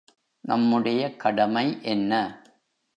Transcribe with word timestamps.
நம்முடைய 0.43 1.01
கடமை 1.15 1.65
என்ன? 1.81 2.13